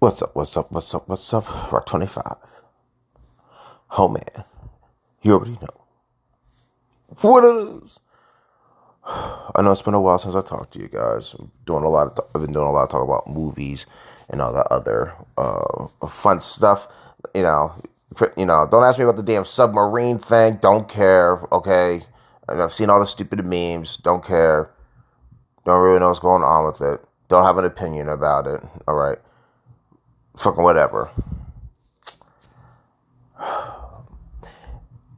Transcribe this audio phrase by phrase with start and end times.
[0.00, 0.34] What's up?
[0.34, 0.72] What's up?
[0.72, 1.08] What's up?
[1.10, 1.70] What's up?
[1.70, 2.24] Rock 25.
[3.98, 4.44] Oh man,
[5.20, 5.84] you already know
[7.20, 8.00] what is.
[9.04, 11.34] I know it's been a while since I talked to you guys.
[11.38, 12.24] I'm doing a lot of.
[12.34, 13.84] I've been doing a lot of talk about movies
[14.30, 16.88] and all that other uh, fun stuff.
[17.34, 17.74] You know,
[18.38, 18.66] you know.
[18.70, 20.60] Don't ask me about the damn submarine thing.
[20.62, 21.46] Don't care.
[21.52, 22.06] Okay,
[22.48, 23.98] and I've seen all the stupid memes.
[23.98, 24.70] Don't care.
[25.66, 27.04] Don't really know what's going on with it.
[27.28, 28.62] Don't have an opinion about it.
[28.88, 29.18] All right.
[30.40, 31.10] Fucking whatever.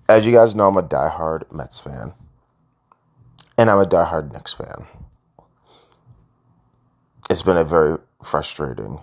[0.09, 2.13] As you guys know, I'm a diehard Mets fan.
[3.57, 4.87] And I'm a diehard Knicks fan.
[7.31, 8.99] It's been a very frustrating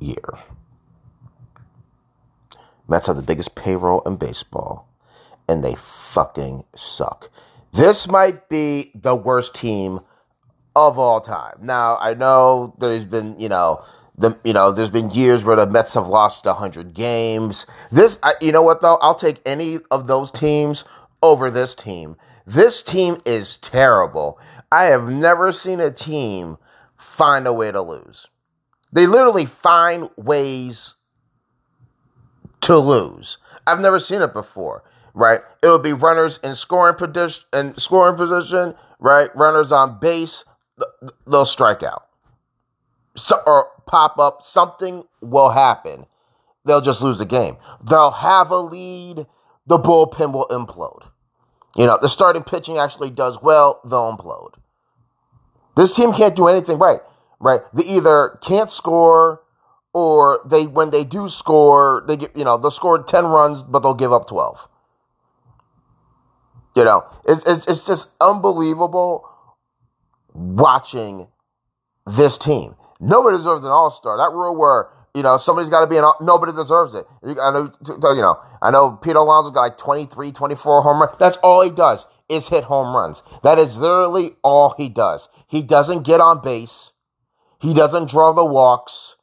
[0.00, 0.38] year.
[2.88, 4.88] Mets have the biggest payroll in baseball,
[5.46, 7.30] and they fucking suck.
[7.74, 10.00] This might be the worst team
[10.74, 11.58] of all time.
[11.60, 13.84] Now, I know there's been, you know,
[14.16, 17.66] the you know, there's been years where the Mets have lost 100 games.
[17.90, 18.96] This I, you know what though?
[19.00, 20.84] I'll take any of those teams
[21.22, 22.16] over this team.
[22.46, 24.38] This team is terrible.
[24.70, 26.58] I have never seen a team
[26.96, 28.26] find a way to lose.
[28.92, 30.96] They literally find ways
[32.62, 33.38] to lose.
[33.66, 34.82] I've never seen it before,
[35.14, 35.40] right?
[35.62, 39.34] It would be runners in scoring position and scoring position, right?
[39.36, 40.44] Runners on base,
[41.26, 42.06] they'll strike out.
[43.14, 46.06] So, or pop up, something will happen.
[46.64, 47.56] They'll just lose the game.
[47.84, 49.26] They'll have a lead,
[49.66, 51.08] the bullpen will implode.
[51.76, 54.54] You know, the starting pitching actually does well, they'll implode.
[55.76, 57.00] This team can't do anything right,
[57.40, 57.60] right?
[57.72, 59.42] They either can't score
[59.92, 63.80] or they when they do score, they get you know, they'll score 10 runs, but
[63.80, 64.68] they'll give up 12.
[66.74, 69.28] You know, it's, it's, it's just unbelievable
[70.32, 71.28] watching
[72.06, 72.74] this team.
[73.02, 74.16] Nobody deserves an all star.
[74.16, 77.04] That rule where you know somebody's got to be an all, nobody deserves it.
[77.24, 81.18] I know, you know, I know Pete Alonso got like 23, 24 home runs.
[81.18, 83.22] That's all he does is hit home runs.
[83.42, 85.28] That is literally all he does.
[85.48, 86.92] He doesn't get on base.
[87.60, 89.16] He doesn't draw the walks.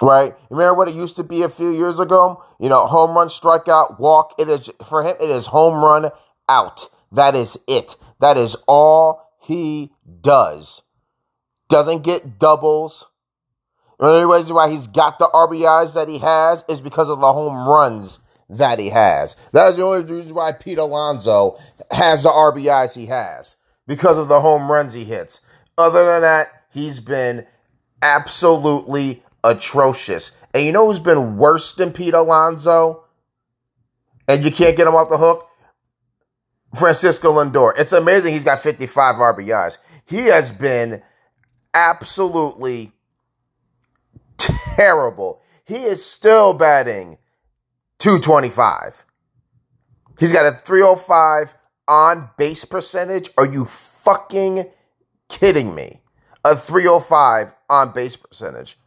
[0.00, 0.34] Right?
[0.50, 2.44] Remember what it used to be a few years ago?
[2.60, 4.34] You know, home run, strikeout, walk.
[4.38, 5.16] It is for him.
[5.20, 6.10] It is home run
[6.48, 6.82] out.
[7.12, 7.96] That is it.
[8.20, 10.82] That is all he does.
[11.68, 13.06] Doesn't get doubles.
[13.98, 17.32] The only reason why he's got the RBIs that he has is because of the
[17.32, 19.36] home runs that he has.
[19.52, 21.58] That is the only reason why Pete Alonso
[21.90, 23.56] has the RBIs he has
[23.86, 25.40] because of the home runs he hits.
[25.76, 27.46] Other than that, he's been
[28.00, 30.32] absolutely atrocious.
[30.54, 33.04] And you know who's been worse than Pete Alonso?
[34.26, 35.48] And you can't get him off the hook?
[36.76, 37.72] Francisco Lindor.
[37.78, 39.78] It's amazing he's got 55 RBIs.
[40.04, 41.02] He has been
[41.74, 42.92] absolutely
[44.38, 45.40] terrible.
[45.64, 47.18] He is still batting
[47.98, 49.04] 225.
[50.18, 51.54] He's got a 305
[51.86, 53.30] on base percentage.
[53.38, 54.66] Are you fucking
[55.28, 56.00] kidding me?
[56.44, 58.78] A 305 on base percentage.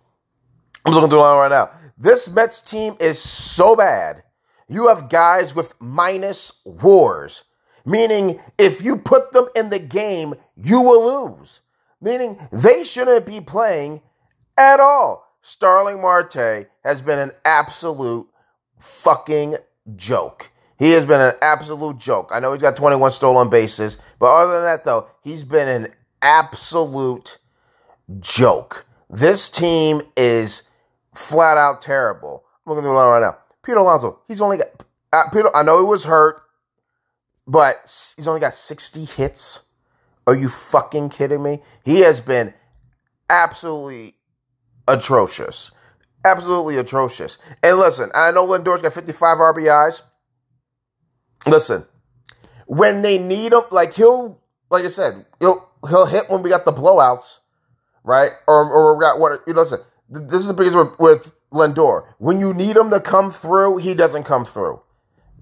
[0.86, 1.70] I'm looking through line right now.
[1.98, 4.24] This Mets team is so bad.
[4.68, 7.44] You have guys with minus wars.
[7.86, 11.62] Meaning, if you put them in the game, you will lose.
[12.02, 14.02] Meaning, they shouldn't be playing
[14.58, 15.28] at all.
[15.42, 18.28] Starling Marte has been an absolute
[18.80, 19.56] fucking
[19.96, 20.52] joke.
[20.78, 22.32] He has been an absolute joke.
[22.34, 25.94] I know he's got 21 stolen bases, but other than that, though, he's been an
[26.22, 27.38] absolute
[28.20, 28.86] joke.
[29.10, 30.64] This team is
[31.14, 32.44] flat out terrible.
[32.66, 33.38] I'm looking at the line right now.
[33.64, 34.68] Peter Alonso, he's only got.
[35.14, 36.42] Uh, Peter, I know he was hurt
[37.48, 39.62] but he's only got 60 hits.
[40.32, 41.60] Are you fucking kidding me?
[41.84, 42.54] He has been
[43.30, 44.16] absolutely
[44.88, 45.72] atrocious.
[46.24, 47.38] Absolutely atrocious.
[47.62, 50.04] And listen, I know Lindor's got 55 RBIs.
[51.46, 51.84] Listen,
[52.66, 56.64] when they need him, like he'll, like I said, he'll he'll hit when we got
[56.64, 57.40] the blowouts,
[58.06, 58.32] right?
[58.48, 59.46] Or or we got what?
[59.46, 62.06] Listen, this is the biggest with, with Lindor.
[62.20, 64.80] When you need him to come through, he doesn't come through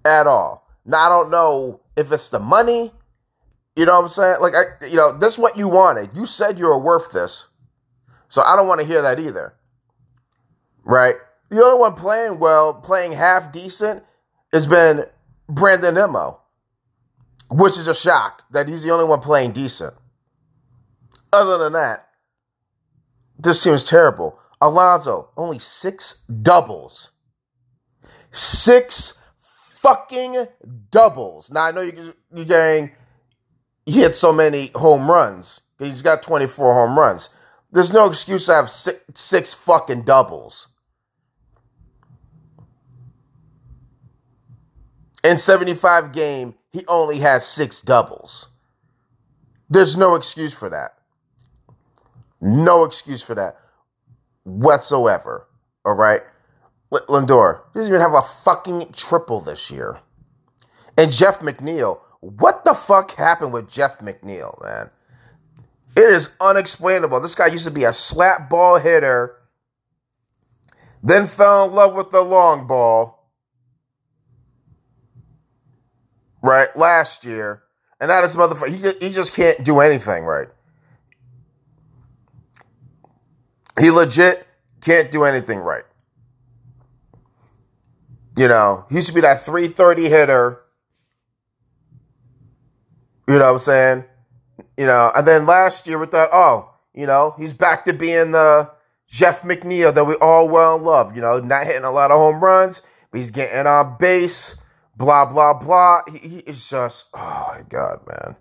[0.03, 0.67] at all.
[0.83, 2.91] Now I don't know if it's the money,
[3.79, 4.37] you know what I'm saying?
[4.41, 6.09] Like, I, you know, this is what you wanted.
[6.13, 7.47] You said you were worth this.
[8.27, 9.53] So I don't want to hear that either.
[10.83, 11.15] Right?
[11.47, 14.03] The only one playing well, playing half decent,
[14.51, 15.05] has been
[15.47, 16.41] Brandon Nimmo,
[17.49, 19.93] which is a shock that he's the only one playing decent.
[21.31, 22.09] Other than that,
[23.37, 24.37] this team is terrible.
[24.59, 27.11] Alonso, only six doubles.
[28.31, 30.35] Six fucking
[30.91, 31.49] doubles.
[31.49, 32.91] Now I know you're, getting
[33.89, 35.61] he hit so many home runs.
[35.79, 37.29] He's got 24 home runs.
[37.71, 40.67] There's no excuse to have six, six fucking doubles.
[45.23, 48.49] In 75 game, he only has six doubles.
[49.71, 50.95] There's no excuse for that.
[52.39, 53.57] No excuse for that
[54.43, 55.47] whatsoever.
[55.83, 56.21] All right.
[56.91, 59.99] Lindor doesn't even have a fucking triple this year.
[60.95, 64.89] And Jeff McNeil, what the fuck happened with Jeff McNeil, man?
[65.95, 67.19] It is unexplainable.
[67.19, 69.35] This guy used to be a slap ball hitter,
[71.01, 73.29] then fell in love with the long ball,
[76.41, 77.63] right, last year.
[77.99, 80.47] And now this motherfucker, he, he just can't do anything right.
[83.79, 84.45] He legit
[84.81, 85.83] can't do anything right.
[88.37, 90.61] You know, he used to be that 330 hitter.
[93.29, 94.05] You know what I'm saying?
[94.75, 98.31] You know, and then last year we thought, oh, you know, he's back to being
[98.31, 98.71] the
[99.07, 101.15] Jeff McNeil that we all well love.
[101.15, 102.81] You know, not hitting a lot of home runs,
[103.11, 104.55] but he's getting on base,
[104.97, 106.01] blah, blah, blah.
[106.11, 108.35] He, he is just, oh my God, man.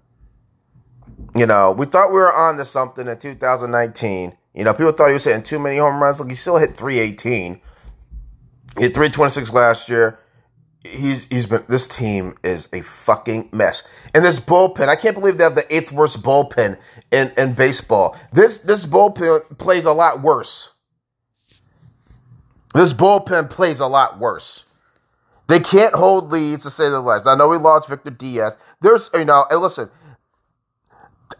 [1.37, 4.39] You know, we thought we were on to something in 2019.
[4.55, 6.19] You know, people thought he was hitting too many home runs.
[6.19, 7.61] Look, he still hit 318.
[8.77, 10.19] He hit 326 last year.
[10.85, 13.83] He's he's been this team is a fucking mess.
[14.15, 16.79] And this bullpen, I can't believe they have the eighth worst bullpen
[17.11, 18.17] in, in baseball.
[18.33, 20.71] This this bullpen plays a lot worse.
[22.75, 24.65] This bullpen plays a lot worse.
[25.49, 27.27] They can't hold leads to say the least.
[27.27, 28.57] I know we lost Victor Diaz.
[28.81, 29.91] There's you know, and listen,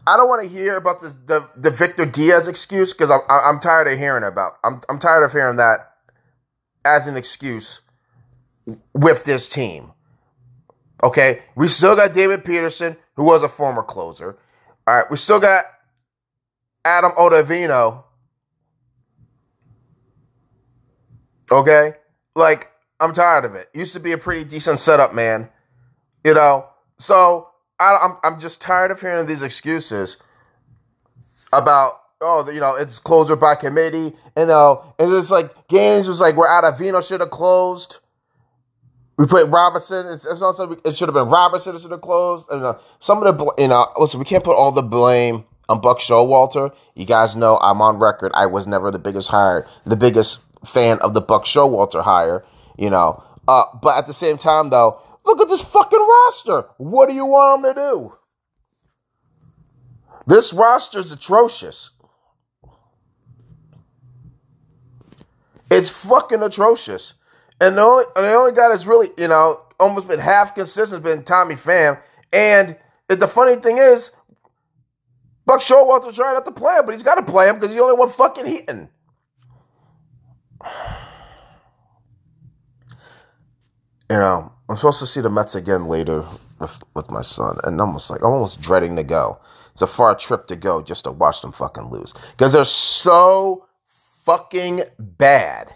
[0.07, 3.61] I don't want to hear about the the, the Victor Diaz excuse because I'm I'm
[3.61, 4.55] tired of hearing about.
[4.65, 5.93] I'm I'm tired of hearing that
[6.85, 7.83] as an excuse
[8.93, 9.93] with this team.
[11.03, 14.37] Okay, we still got David Peterson, who was a former closer.
[14.87, 15.65] All right, we still got
[16.85, 18.05] Adam Ottavino.
[21.51, 21.95] Okay,
[22.35, 22.69] like
[23.01, 23.69] I'm tired of it.
[23.73, 25.49] Used to be a pretty decent setup, man.
[26.25, 26.67] You know,
[26.99, 27.49] so
[27.79, 30.17] I, am I'm, I'm just tired of hearing these excuses
[31.53, 36.21] about oh you know it's closer by committee and uh and it's like games was
[36.21, 37.99] like we're Ottavino should have closed.
[39.19, 40.07] We put Robinson.
[40.07, 42.51] It's, it's also it should have been Robinson It should have closed.
[42.51, 45.83] And uh, some of the you know listen we can't put all the blame on
[45.83, 46.75] Buck Showalter.
[46.95, 48.33] You guys know I'm on record.
[48.35, 52.45] I was never the biggest hire, the biggest fan of the Buck Showalter hire.
[52.79, 56.65] You know, uh, but at the same time though Look at this fucking roster.
[56.79, 58.15] What do you want them to do?
[60.27, 61.91] This roster is atrocious.
[65.71, 67.13] It's fucking atrocious.
[67.61, 71.15] And the only the only guy that's really, you know, almost been half consistent has
[71.15, 72.01] been Tommy Pham.
[72.33, 72.77] And
[73.09, 74.11] the funny thing is,
[75.47, 77.79] Buck Showalter's trying not to play him, but he's got to play him because he's
[77.79, 78.89] the only one fucking hitting.
[84.11, 86.25] You know, I'm supposed to see the Mets again later
[86.59, 89.39] with, with my son, and I'm almost like I'm almost dreading to go.
[89.73, 93.67] It's a far trip to go just to watch them fucking lose because they're so
[94.25, 95.75] fucking bad.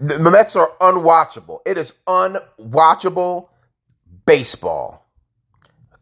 [0.00, 1.60] The Mets are unwatchable.
[1.66, 3.48] It is unwatchable
[4.26, 5.04] baseball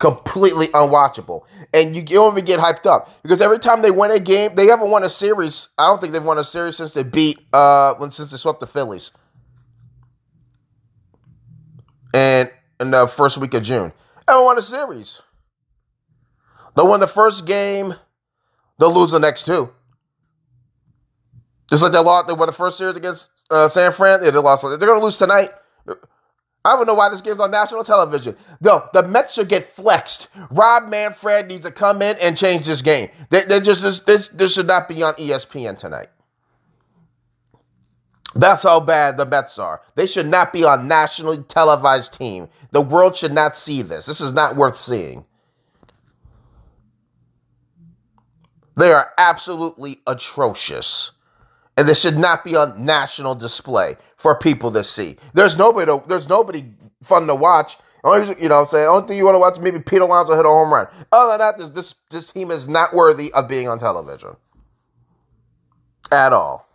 [0.02, 1.42] completely unwatchable.
[1.72, 4.66] And you don't even get hyped up because every time they win a game, they
[4.66, 5.68] haven't won a series.
[5.78, 8.58] I don't think they've won a series since they beat uh when since they swept
[8.58, 9.12] the Phillies.
[12.12, 13.92] And in the first week of June,
[14.26, 15.22] I haven't won a series.
[16.74, 17.94] They'll win the first game,
[18.80, 19.70] they'll lose the next two.
[21.70, 24.24] Just like they lost, they won the first series against uh, San Fran.
[24.24, 24.62] Yeah, they lost.
[24.62, 25.52] They're going to lose tonight.
[26.64, 28.36] I don't know why this game's on national television.
[28.60, 30.28] No, the Mets should get flexed.
[30.50, 33.08] Rob Manfred needs to come in and change this game.
[33.30, 36.08] They, they just this, this should not be on ESPN tonight.
[38.34, 39.82] That's how bad the Mets are.
[39.96, 42.48] They should not be on nationally televised team.
[42.70, 44.06] The world should not see this.
[44.06, 45.24] This is not worth seeing.
[48.76, 51.12] They are absolutely atrocious.
[51.76, 55.16] And this should not be on national display for people to see.
[55.34, 55.86] There's nobody.
[55.86, 56.66] To, there's nobody
[57.02, 57.78] fun to watch.
[58.04, 60.44] Only, you know, I'm saying only thing you want to watch maybe Pete Alonso hit
[60.44, 60.88] a home run.
[61.12, 64.36] Other than that, this, this team is not worthy of being on television
[66.10, 66.68] at all.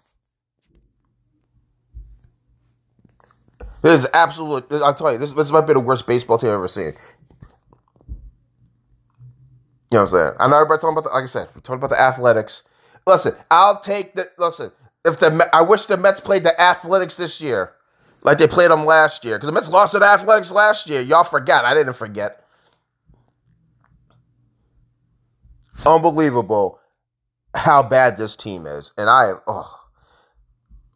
[3.81, 4.81] This is absolutely.
[4.81, 6.93] I'll tell you, this this might be the worst baseball team I've ever seen.
[9.91, 10.33] You know what I'm saying?
[10.39, 12.63] I know everybody talking about the, like I said, we're talking about the athletics.
[13.05, 14.71] Listen, I'll take the listen
[15.07, 17.73] if the I wish the Mets played the Athletics this year,
[18.23, 21.01] like they played them last year, because the Mets lost to the Athletics last year.
[21.01, 21.65] Y'all forgot.
[21.65, 22.43] I didn't forget.
[25.85, 26.79] unbelievable
[27.55, 29.39] how bad this team is, and I am.
[29.47, 29.73] Oh,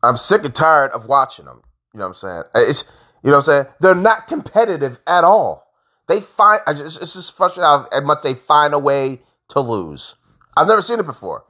[0.03, 1.61] I'm sick and tired of watching them.
[1.93, 2.67] You know what I'm saying?
[2.67, 2.83] It's
[3.23, 3.65] you know what I'm saying.
[3.79, 5.67] They're not competitive at all.
[6.07, 10.15] They find it's just frustrating how much they find a way to lose.
[10.55, 11.45] I've never seen it before.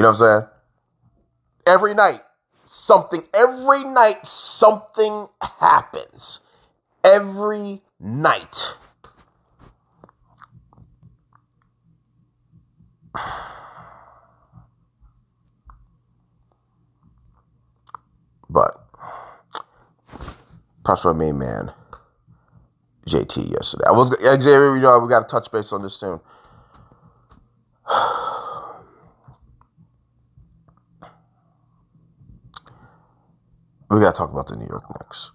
[0.00, 0.48] You know what I'm saying?
[1.66, 2.22] Every night,
[2.64, 3.22] something.
[3.34, 6.40] Every night, something happens.
[7.04, 8.76] Every night.
[18.48, 18.82] But
[20.82, 21.72] props for my main man,
[23.06, 23.84] JT, yesterday.
[23.86, 26.20] I was Xavier, you know, we got to touch base on this soon.
[33.90, 35.30] we got to talk about the New York Knicks.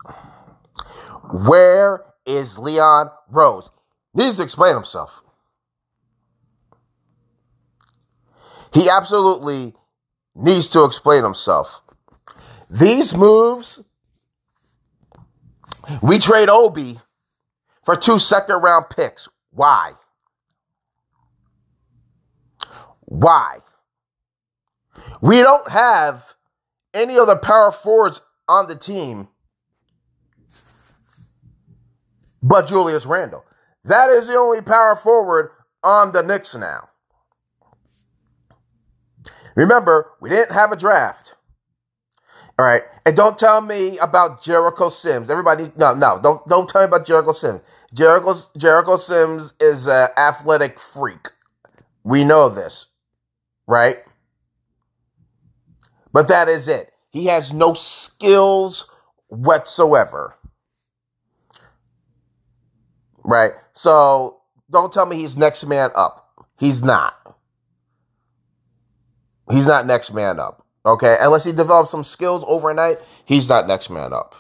[1.32, 3.70] Where is Leon Rose?
[4.14, 5.22] Needs to explain himself.
[8.74, 9.74] He absolutely
[10.36, 11.82] needs to explain himself.
[12.70, 13.84] These moves,
[16.02, 17.00] we trade Obi
[17.84, 19.28] for two second round picks.
[19.52, 19.94] Why?
[23.02, 23.60] Why?
[25.22, 26.24] We don't have
[26.94, 29.28] any other power forwards on the team
[32.46, 33.44] but Julius Randle.
[33.84, 35.50] That is the only power forward
[35.84, 36.90] on the Knicks now.
[39.56, 41.36] Remember, we didn't have a draft.
[42.60, 42.84] All right.
[43.06, 45.30] And don't tell me about Jericho Sims.
[45.30, 47.62] Everybody, no, no, don't, don't tell me about Jericho Sims.
[47.94, 51.30] Jericho, Jericho Sims is an athletic freak.
[52.04, 52.86] We know this,
[53.68, 54.00] right?
[56.14, 56.92] But that is it.
[57.16, 58.90] He has no skills
[59.28, 60.36] whatsoever.
[63.24, 63.54] Right?
[63.72, 66.30] So don't tell me he's next man up.
[66.60, 67.38] He's not.
[69.50, 70.66] He's not next man up.
[70.86, 71.16] Okay?
[71.22, 74.36] Unless he develops some skills overnight, he's not next man up.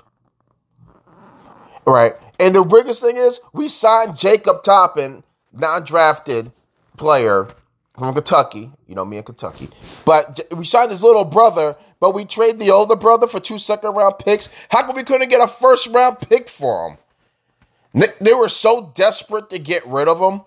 [1.87, 2.15] Right?
[2.41, 6.51] And the biggest thing is we signed Jacob Toppin, non-drafted
[6.97, 7.47] player
[7.97, 8.69] from Kentucky.
[8.85, 9.69] You know me in Kentucky.
[10.03, 13.93] But we signed his little brother, but we trade the older brother for two second
[13.93, 14.49] round picks.
[14.69, 16.97] How come we couldn't get a first round pick for him?
[18.19, 20.41] They were so desperate to get rid of him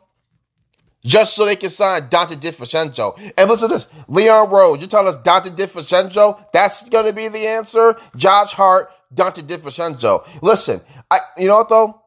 [1.04, 3.32] just so they can sign Donte DiVincenzo.
[3.36, 6.52] And listen to this Leon Rose, you're telling us Donte DiVincenzo?
[6.52, 7.96] That's going to be the answer?
[8.16, 10.42] Josh Hart, Donte DiVincenzo.
[10.42, 12.02] Listen, I, you know what though?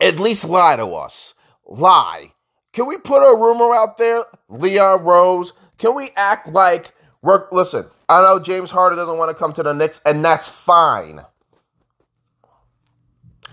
[0.00, 1.34] At least lie to us.
[1.66, 2.32] Lie.
[2.72, 4.22] Can we put a rumor out there?
[4.48, 5.52] Leon Rose.
[5.76, 9.64] Can we act like we're, listen, I know James Harden doesn't want to come to
[9.64, 11.22] the Knicks, and that's fine.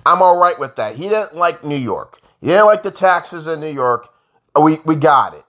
[0.05, 0.95] I'm all right with that.
[0.97, 2.21] He didn't like New York.
[2.41, 4.09] He didn't like the taxes in New York.
[4.59, 5.45] We we got it.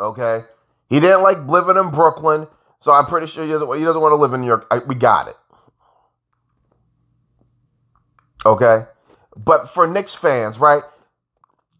[0.00, 0.44] Okay.
[0.90, 2.48] He didn't like living in Brooklyn,
[2.80, 3.78] so I'm pretty sure he doesn't.
[3.78, 4.66] He doesn't want to live in New York.
[4.70, 5.36] I, we got it.
[8.46, 8.84] Okay.
[9.36, 10.82] But for Knicks fans, right?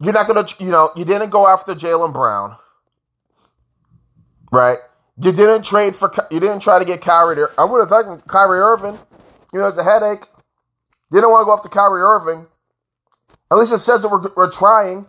[0.01, 2.57] You're not gonna, you know, you didn't go after Jaylen Brown,
[4.53, 4.79] right?
[5.21, 7.45] You didn't trade for, you didn't try to get Kyrie.
[7.59, 8.99] I would have thought Kyrie Irving.
[9.53, 10.27] You know, it's a headache.
[11.11, 12.47] You didn't want to go after Kyrie Irving.
[13.51, 15.07] At least it says that we're, we're trying.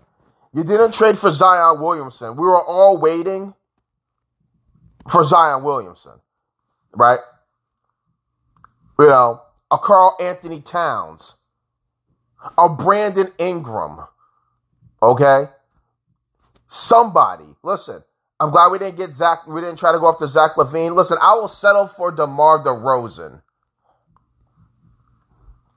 [0.53, 2.35] You didn't trade for Zion Williamson.
[2.35, 3.53] We were all waiting
[5.09, 6.13] for Zion Williamson,
[6.95, 7.19] right?
[8.97, 11.35] You know, a Karl-Anthony Towns,
[12.57, 13.99] a Brandon Ingram,
[15.03, 15.45] okay?
[16.65, 18.03] Somebody, listen,
[18.39, 20.95] I'm glad we didn't get Zach, we didn't try to go after Zach LaVine.
[20.95, 23.41] Listen, I will settle for DeMar DeRozan.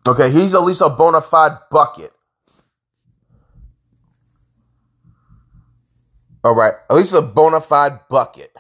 [0.06, 2.12] Okay, he's at least a bona fide bucket.
[6.44, 8.52] All right, at least a bona fide bucket.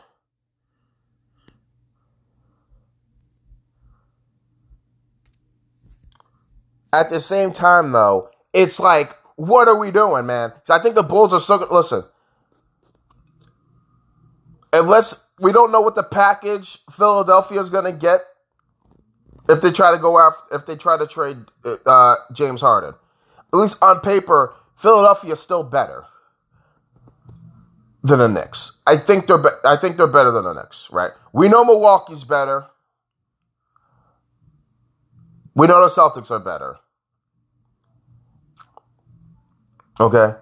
[6.92, 10.52] At the same time, though, it's like, what are we doing, man?
[10.64, 11.70] So I think the Bulls are so good.
[11.70, 12.04] Listen,
[14.72, 18.22] unless we don't know what the package Philadelphia is going to get
[19.48, 21.38] if they try to go after, if they try to trade
[21.86, 22.94] uh, James Harden.
[23.52, 26.06] At least on paper, Philadelphia is still better
[28.02, 28.72] than the Knicks.
[28.86, 31.12] I think they're be- I think they're better than the Knicks, right?
[31.32, 32.66] We know Milwaukee's better.
[35.54, 36.76] We know the Celtics are better.
[40.00, 40.36] Okay?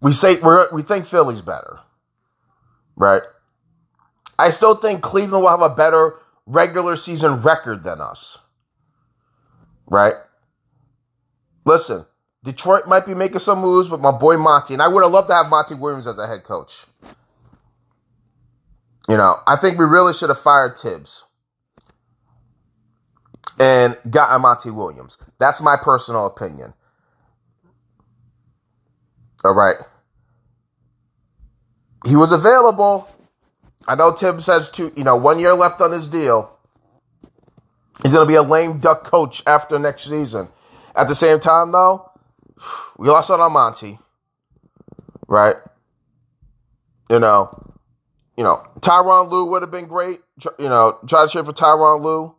[0.00, 1.80] We say we we think Philly's better.
[2.96, 3.22] Right?
[4.38, 6.14] I still think Cleveland will have a better
[6.46, 8.38] regular season record than us.
[9.86, 10.14] Right?
[11.64, 12.06] Listen,
[12.44, 15.28] Detroit might be making some moves with my boy Monty, and I would have loved
[15.28, 16.86] to have Monty Williams as a head coach.
[19.08, 21.24] You know, I think we really should have fired Tibbs
[23.58, 25.16] and got Monty Williams.
[25.38, 26.74] That's my personal opinion.
[29.44, 29.76] All right.
[32.06, 33.08] He was available.
[33.88, 36.56] I know Tim says two, you know, one year left on his deal.
[38.02, 40.48] He's going to be a lame duck coach after next season.
[40.94, 42.10] At the same time, though,
[42.98, 43.98] we lost on Monty,
[45.26, 45.56] right?
[47.10, 47.74] You know,
[48.36, 50.20] you know, Tyronn Lue would have been great.
[50.58, 52.34] You know, try to trade for Tyronn Lue.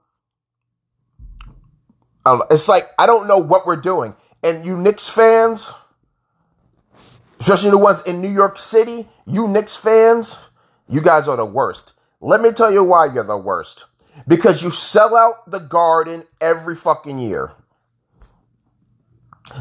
[2.52, 5.74] It's like I don't know what we're doing, and you Knicks fans,
[7.40, 10.50] especially the ones in New York City, you Knicks fans,
[10.88, 11.94] you guys are the worst.
[12.20, 13.86] Let me tell you why you're the worst.
[14.28, 17.52] Because you sell out the garden every fucking year.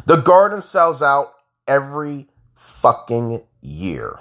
[0.06, 1.34] The garden sells out
[1.68, 4.20] every fucking year.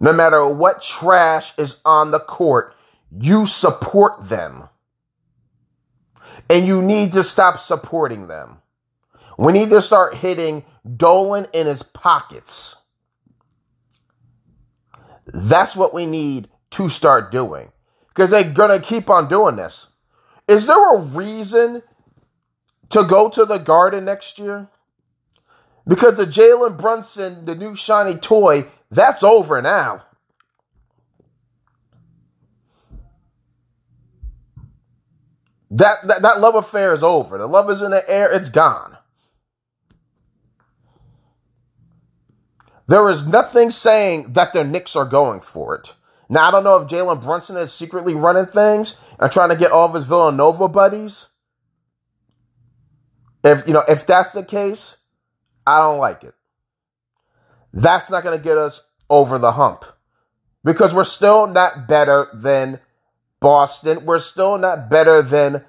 [0.00, 2.74] No matter what trash is on the court,
[3.10, 4.68] you support them.
[6.48, 8.58] And you need to stop supporting them.
[9.38, 10.64] We need to start hitting
[10.96, 12.76] Dolan in his pockets.
[15.26, 17.70] That's what we need to start doing.
[18.08, 19.86] Because they're going to keep on doing this.
[20.48, 21.82] Is there a reason
[22.90, 24.68] to go to the garden next year?
[25.86, 30.04] Because the Jalen Brunson, the new shiny toy, that's over now.
[35.70, 37.38] That, that, that love affair is over.
[37.38, 38.97] The love is in the air, it's gone.
[42.88, 45.94] There is nothing saying that the Knicks are going for it.
[46.30, 49.72] Now, I don't know if Jalen Brunson is secretly running things and trying to get
[49.72, 51.28] all of his Villanova buddies.
[53.44, 54.96] If you know, if that's the case,
[55.66, 56.34] I don't like it.
[57.72, 59.84] That's not going to get us over the hump
[60.64, 62.80] because we're still not better than
[63.40, 64.04] Boston.
[64.04, 65.64] We're still not better than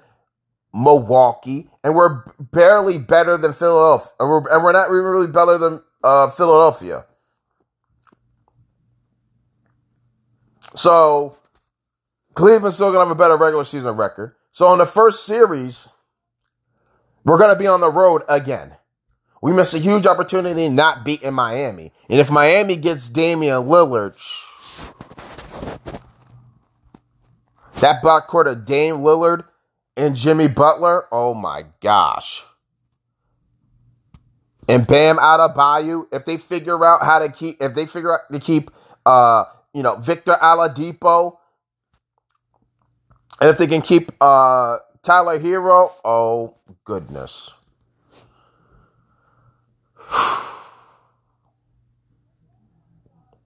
[0.72, 5.82] Milwaukee, and we're barely better than Philadelphia, and we're, and we're not really better than
[6.02, 7.04] uh, Philadelphia.
[10.74, 11.36] So
[12.34, 14.34] Cleveland's still gonna have a better regular season record.
[14.50, 15.88] So in the first series,
[17.24, 18.76] we're gonna be on the road again.
[19.42, 21.92] We missed a huge opportunity not beating Miami.
[22.08, 24.16] And if Miami gets Damian Lillard,
[27.80, 29.44] that backcourt of Dame Lillard
[29.96, 32.44] and Jimmy Butler, oh my gosh.
[34.68, 38.38] And Bam Adebayo, if they figure out how to keep, if they figure out to
[38.38, 38.70] keep
[39.04, 41.36] uh, you know, Victor Oladipo.
[43.40, 47.52] And if they can keep uh, Tyler Herro, oh goodness.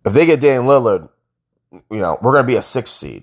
[0.05, 1.09] if they get Dan Lillard,
[1.73, 3.23] you know, we're going to be a six seed.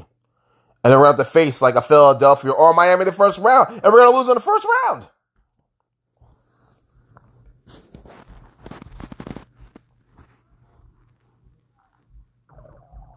[0.83, 3.39] And then we're going to have to face like a Philadelphia or Miami the first
[3.39, 3.69] round.
[3.69, 5.07] And we're going to lose in the first round.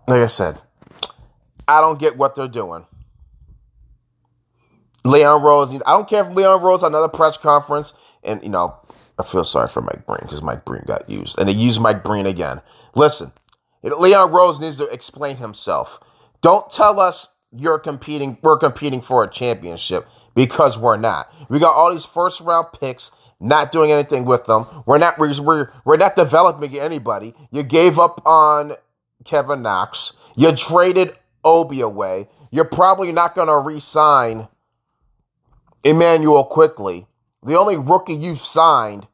[0.06, 0.58] Like I said,
[1.66, 2.86] I don't get what they're doing.
[5.04, 8.74] Leon Rose, I don't care if Leon Rose another press conference, and you know,
[9.18, 12.02] I feel sorry for Mike Breen because Mike Breen got used, and they used Mike
[12.02, 12.62] Breen again.
[12.94, 13.32] Listen,
[13.82, 16.00] Leon Rose needs to explain himself.
[16.40, 21.32] Don't tell us you're competing, we're competing for a championship because we're not.
[21.48, 24.66] We got all these first round picks, not doing anything with them.
[24.86, 27.34] We're not we're, we're, we're not developing anybody.
[27.50, 28.74] You gave up on
[29.24, 30.12] Kevin Knox.
[30.36, 32.28] You traded Obi away.
[32.50, 34.48] You're probably not going to re sign
[35.82, 37.06] Immanuel Quickley.
[37.42, 39.06] The only rookie you've signed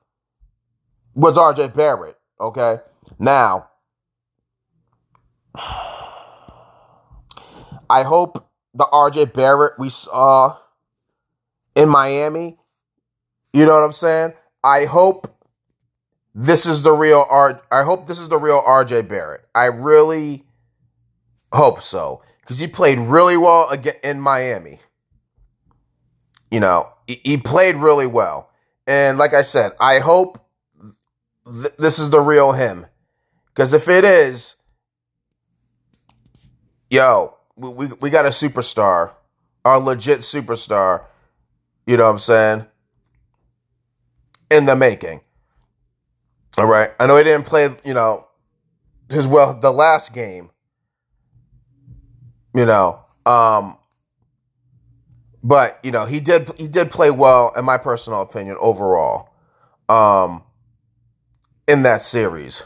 [1.14, 2.16] was RJ Barrett.
[2.40, 2.76] Okay.
[3.18, 3.68] Now,
[7.90, 10.56] I hope the RJ Barrett we saw
[11.74, 12.58] in Miami,
[13.52, 14.32] you know what I'm saying?
[14.62, 15.34] I hope
[16.34, 17.60] this is the real R.
[17.70, 19.46] I hope this is the real RJ Barrett.
[19.54, 20.44] I really
[21.52, 24.80] hope so because he played really well again in Miami.
[26.50, 28.50] You know, he, he played really well,
[28.86, 30.44] and like I said, I hope
[31.46, 32.86] th- this is the real him.
[33.48, 34.54] Because if it is,
[36.88, 39.10] yo, we, we, we got a superstar,
[39.64, 41.04] our legit superstar.
[41.86, 42.66] You know what I'm saying?
[44.50, 45.20] In the making.
[46.58, 46.90] All right.
[46.98, 48.26] I know he didn't play, you know,
[49.08, 50.50] his well the last game.
[52.54, 53.76] You know, um
[55.42, 59.30] but you know he did he did play well in my personal opinion overall
[59.88, 60.42] um
[61.66, 62.62] in that series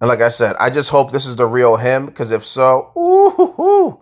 [0.00, 2.92] and like i said i just hope this is the real him because if so
[2.96, 4.00] ooh,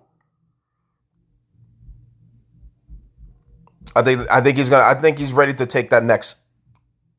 [3.96, 6.36] i think i think he's gonna i think he's ready to take that next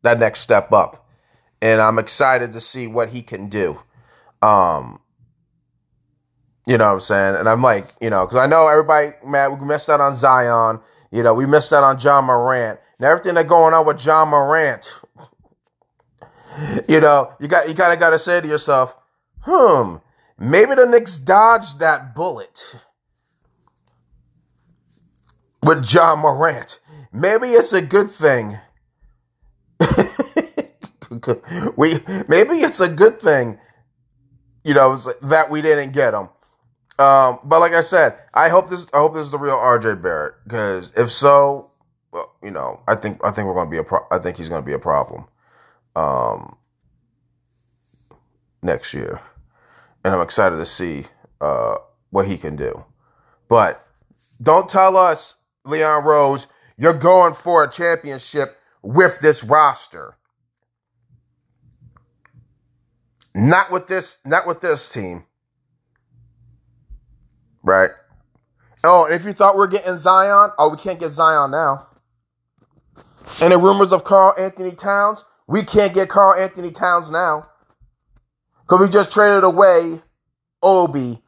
[0.04, 1.09] that next step up
[1.62, 3.80] and i'm excited to see what he can do
[4.41, 5.00] um
[6.69, 7.36] you know what I'm saying?
[7.36, 10.80] And I'm like, you know, because I know everybody, man, we missed out on Zion.
[11.12, 12.80] You know, we missed out on Ja Morant.
[13.00, 15.02] And everything that's going on with Ja Morant,
[16.88, 18.95] you know, you got you kind of got to say to yourself,
[19.41, 19.95] hmm,
[20.38, 22.76] maybe the Knicks dodged that bullet
[25.63, 26.80] with Ja Morant.
[27.12, 28.60] Maybe it's a good thing.
[31.77, 33.60] we maybe it's a good thing,
[34.63, 36.29] you know, that we didn't get him.
[36.99, 38.88] Um, but like I said, I hope this.
[38.93, 41.71] I hope this is the real RJ Barrett because if so,
[42.12, 43.84] well, you know, I think I think we're going to be a.
[43.84, 45.25] Pro- I think he's going to be a problem.
[45.95, 46.58] Um,
[48.63, 49.21] next year,
[50.05, 51.05] and I'm excited to see
[51.41, 51.75] uh
[52.12, 52.86] what he can do.
[53.49, 53.86] But
[54.41, 60.17] don't tell us, Leon Rose, you're going for a championship with this roster.
[63.34, 64.18] Not with this.
[64.26, 65.26] Not with this team.
[67.63, 67.92] Right.
[68.84, 71.88] Oh, if you thought we are getting Zion, oh, we can't get Zion now.
[73.42, 77.50] And the rumors of Karl-Anthony Towns, we can't get Karl-Anthony Towns now.
[78.62, 80.02] Because we just traded away
[80.63, 81.22] Obi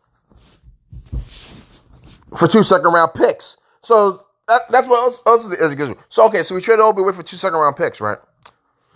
[2.37, 3.57] for two second round picks.
[3.83, 7.13] So that, that's what else, else is it So, okay, so we traded Obi away
[7.13, 8.19] for two second round picks, right?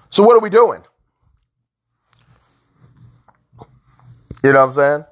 [0.09, 0.83] So what are we doing?
[4.45, 5.05] You know what I'm saying?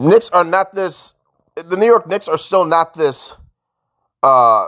[0.00, 1.14] Knicks are not this.
[1.56, 3.34] The New York Knicks are still not this
[4.22, 4.66] uh,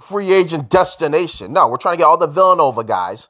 [0.00, 1.52] free agent destination.
[1.52, 3.28] No, we're trying to get all the Villanova guys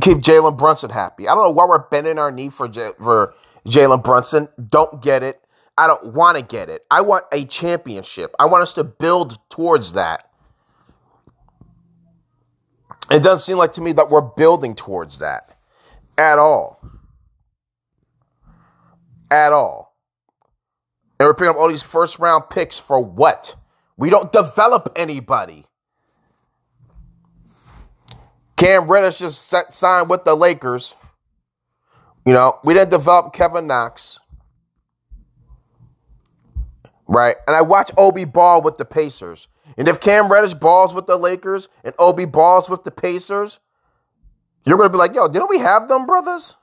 [0.00, 1.28] keep Jalen Brunson happy.
[1.28, 3.34] I don't know why we're bending our knee for J- for
[3.66, 4.48] Jalen Brunson.
[4.68, 5.40] Don't get it.
[5.76, 6.84] I don't want to get it.
[6.90, 8.34] I want a championship.
[8.38, 10.30] I want us to build towards that.
[13.10, 15.58] It doesn't seem like to me that we're building towards that
[16.16, 16.80] at all.
[19.30, 19.96] At all.
[21.18, 23.56] And we're picking up all these first round picks for what?
[23.96, 25.66] We don't develop anybody.
[28.56, 30.94] Cam Reddish just set, signed with the Lakers.
[32.24, 34.18] You know, we didn't develop Kevin Knox.
[37.06, 37.36] Right?
[37.46, 39.48] And I watch Obi ball with the Pacers.
[39.76, 43.60] And if Cam Reddish balls with the Lakers and Obi balls with the Pacers,
[44.64, 46.56] you're going to be like, yo, didn't we have them, brothers?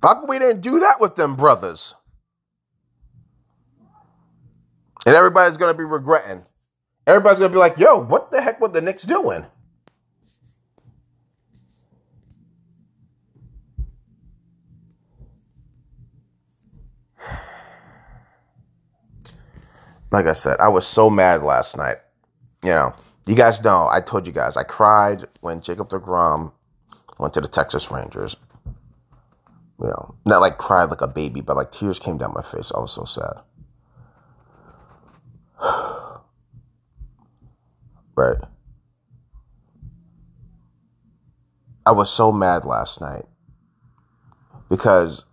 [0.00, 1.94] Come we didn't do that with them brothers?
[5.06, 6.44] And everybody's going to be regretting.
[7.06, 9.46] Everybody's going to be like, yo, what the heck were the Knicks doing?
[20.10, 21.98] Like I said, I was so mad last night.
[22.64, 22.94] You know,
[23.26, 26.52] you guys know, I told you guys, I cried when Jacob DeGrom
[27.18, 28.36] went to the Texas Rangers
[29.80, 32.70] you know, not like cried like a baby, but like tears came down my face.
[32.74, 33.40] I was so sad.
[38.16, 38.36] right.
[41.86, 43.24] I was so mad last night
[44.68, 45.24] because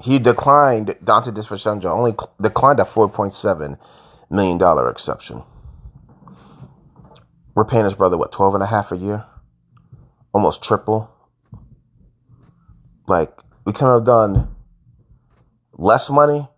[0.00, 3.78] he declined Donte DiVincenzo only declined a four point seven
[4.28, 5.44] million dollar exception.
[7.54, 9.24] We're paying his brother what twelve and a half a year,
[10.34, 11.10] almost triple.
[13.06, 13.32] Like
[13.64, 14.54] we could have done
[15.72, 16.48] less money.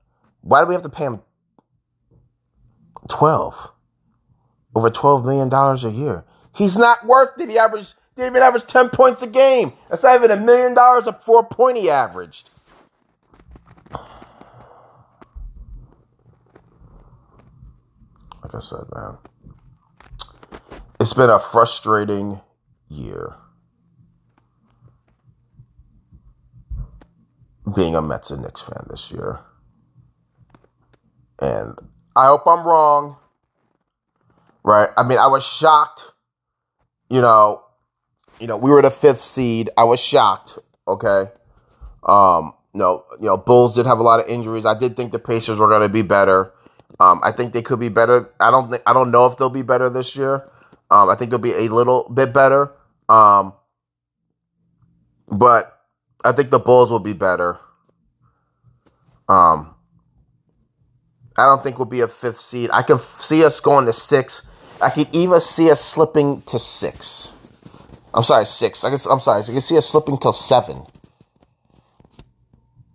[0.41, 1.21] Why do we have to pay him
[3.09, 3.71] 12?
[4.75, 6.25] Over $12 million a year.
[6.55, 7.49] He's not worth it.
[7.49, 9.73] He averaged, didn't even average 10 points a game.
[9.89, 12.51] That's not even a million dollars a four point he averaged.
[18.43, 19.19] Like I said, man,
[21.01, 22.41] it's been a frustrating
[22.89, 23.37] year.
[27.73, 29.41] Being a Mets and Knicks fan this year.
[31.39, 31.79] And
[32.15, 33.17] I hope I'm wrong.
[34.63, 34.89] Right?
[34.97, 36.13] I mean, I was shocked.
[37.11, 37.65] You know,
[38.41, 39.71] you know, we were the fifth seed.
[39.77, 40.59] I was shocked.
[40.89, 41.25] Okay.
[42.03, 44.67] Um, no, you know, Bulls did have a lot of injuries.
[44.67, 46.53] I did think the Pacers were going to be better.
[47.01, 48.31] Um, I think they could be better.
[48.41, 50.49] I don't think I don't know if they'll be better this year.
[50.91, 52.73] Um, I think they'll be a little bit better.
[53.09, 53.55] Um,
[55.29, 55.74] but
[56.25, 57.61] I think the Bulls will be better.
[59.29, 59.75] Um,
[61.37, 62.71] I don't think we'll be a fifth seed.
[62.73, 64.43] I can see us going to six.
[64.81, 67.33] I can even see us slipping to six.
[68.13, 68.85] I'm sorry, six.
[68.85, 69.43] I guess I'm sorry.
[69.43, 70.87] I can see us slipping till seven.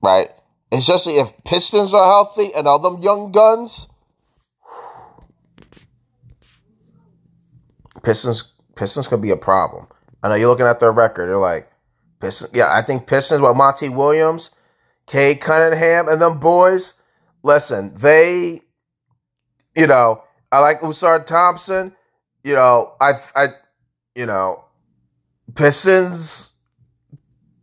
[0.02, 0.30] Right?
[0.72, 3.88] Especially if Pistons are healthy and all them young guns.
[8.02, 9.88] Pistons Pistons could be a problem.
[10.24, 11.28] I know you're looking at their record.
[11.28, 11.69] They're like
[12.20, 12.52] Pistons.
[12.54, 14.52] Yeah, I think Pistons with Monty Williams,
[15.08, 16.96] Cade Cunningham, and them boys.
[17.44, 18.62] Listen, they,
[19.76, 21.96] you know, I like Ausar Thompson.
[22.44, 23.48] You know, I, I,
[24.16, 24.66] you know,
[25.56, 26.54] Pistons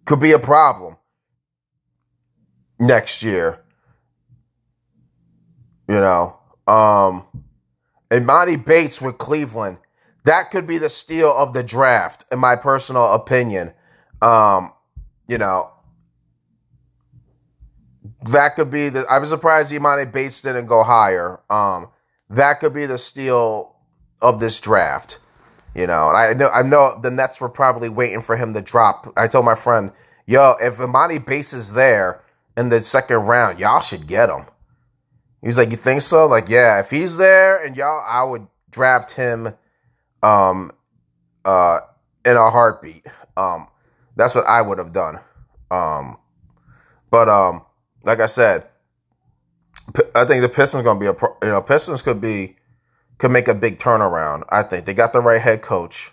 [0.05, 0.97] could be a problem
[2.79, 3.62] next year.
[5.88, 7.27] You know, um,
[8.11, 9.79] and Emoni Bates with Cleveland,
[10.25, 13.73] that could be the steal of the draft, in my personal opinion.
[14.23, 14.73] Um,
[15.29, 15.71] you know,
[18.29, 19.05] that could be the.
[19.09, 21.41] I was surprised Emoni Bates didn't go higher.
[21.51, 21.89] Um,
[22.31, 23.77] that could be the steal
[24.21, 25.19] of this draft.
[25.75, 28.63] You know, and I know I know the Nets were probably waiting for him to
[28.63, 29.13] drop.
[29.17, 29.93] I told my friend,
[30.27, 32.23] "Yo, if Emoni Bates is there
[32.57, 34.47] in the second round, y'all should get him."
[35.43, 39.13] He's like, "You think so?" Like, yeah, if he's there and y'all, I would draft
[39.13, 39.55] him,
[40.23, 40.73] um,
[41.45, 41.81] uh,
[42.25, 43.07] in a heartbeat.
[43.37, 43.69] Um,
[44.17, 45.21] that's what I would have done.
[45.71, 46.17] Um,
[47.11, 47.65] but um,
[48.05, 48.65] like I said,
[50.15, 52.57] I think the Pistons going to be a you know Pistons could be
[53.19, 54.43] could make a big turnaround.
[54.49, 56.13] I think they got the right head coach.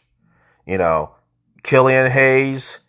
[0.66, 1.16] You know,
[1.64, 2.80] Killian Hayes,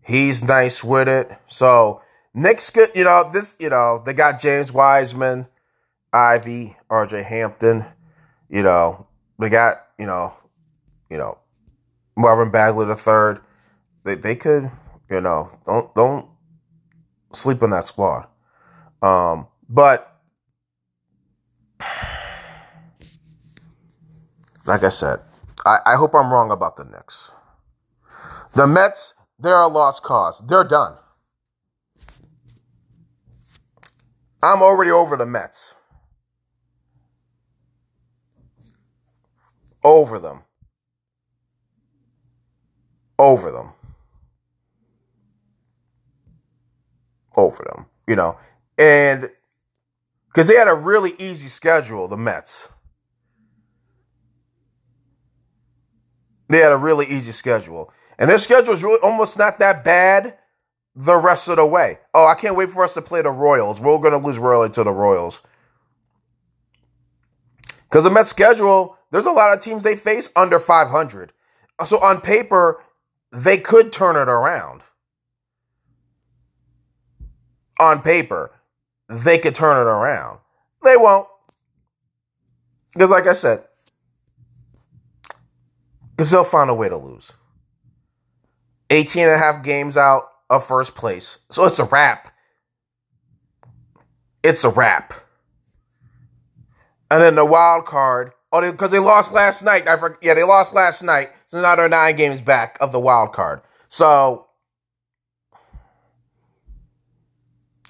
[0.00, 1.30] he's nice with it.
[1.48, 2.02] So
[2.34, 2.90] Knicks good.
[2.94, 3.56] You know this.
[3.58, 5.46] You know they got James Wiseman,
[6.12, 7.22] Ivey, R.J.
[7.22, 7.84] Hampton.
[8.48, 9.06] You know
[9.38, 10.34] they got you know
[11.10, 11.38] you know
[12.16, 13.40] Marvin Bagley the third.
[14.04, 14.70] They they could
[15.10, 16.28] you know don't don't
[17.34, 18.26] sleep on that squad.
[19.02, 20.20] Um, but
[24.66, 25.20] like I said,
[25.66, 27.30] I, I hope I'm wrong about the Knicks.
[28.54, 30.40] The Mets, they're a lost cause.
[30.46, 30.96] They're done.
[34.42, 35.74] I'm already over the Mets.
[39.84, 40.42] Over them.
[43.18, 43.72] Over them.
[47.36, 47.86] Over them.
[48.06, 48.38] You know,
[48.78, 49.30] and
[50.26, 52.68] because they had a really easy schedule, the Mets.
[56.48, 57.92] They had a really easy schedule.
[58.18, 60.36] And their schedule is really almost not that bad
[60.94, 61.98] the rest of the way.
[62.12, 63.80] Oh, I can't wait for us to play the Royals.
[63.80, 65.40] We're going to lose early to the Royals.
[67.88, 71.32] Because the Mets schedule, there's a lot of teams they face under 500.
[71.86, 72.82] So on paper,
[73.32, 74.82] they could turn it around.
[77.80, 78.52] On paper
[79.08, 80.38] they could turn it around.
[80.82, 81.28] They won't.
[82.92, 83.64] Because, like I said,
[86.10, 87.32] because they'll find a way to lose.
[88.90, 91.38] 18 and a half games out of first place.
[91.50, 92.32] So it's a wrap.
[94.42, 95.14] It's a wrap.
[97.10, 98.32] And then the wild card.
[98.52, 99.88] Oh, because they, they, lost last night.
[99.88, 100.18] I forget.
[100.22, 101.30] Yeah, they lost last night.
[101.48, 103.62] So now they're nine games back of the wild card.
[103.88, 104.46] So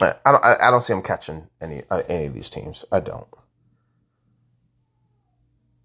[0.03, 0.45] I don't.
[0.45, 2.85] I, don't see him catching any uh, any of these teams.
[2.91, 3.27] I don't.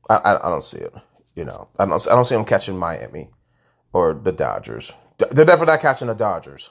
[0.10, 0.94] I, I, I don't see it.
[1.36, 2.08] You know, I don't.
[2.08, 3.30] I don't see him catching Miami
[3.94, 4.94] or the Dodgers.
[5.18, 6.70] They're definitely not catching the Dodgers.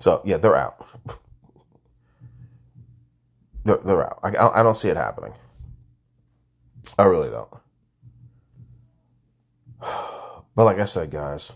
[0.00, 0.86] So yeah, they're out.
[3.64, 4.18] They're, they're out.
[4.24, 5.34] I, I don't see it happening.
[6.98, 7.48] I really don't.
[10.54, 11.50] But like I said, guys,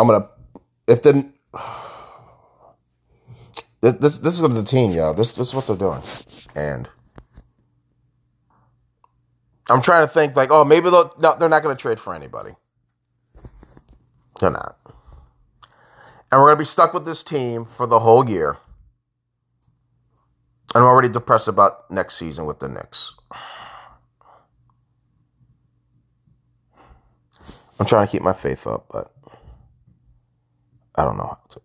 [0.00, 0.28] I'm gonna
[0.88, 1.34] if then
[4.00, 5.14] this this is the team, y'all.
[5.14, 6.02] This this is what they're doing,
[6.56, 6.88] and
[9.70, 12.52] I'm trying to think like, oh, maybe they'll no, they're not gonna trade for anybody.
[14.40, 14.78] They're not,
[16.32, 18.58] and we're gonna be stuck with this team for the whole year.
[20.74, 23.14] I'm already depressed about next season with the Knicks.
[27.80, 29.12] I'm trying to keep my faith up, but
[30.96, 31.60] I don't know how to.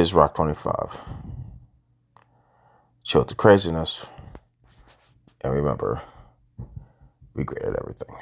[0.00, 1.00] Is Rock 25.
[3.04, 4.06] Chill the craziness.
[5.42, 6.02] And remember,
[7.34, 8.16] we at everything.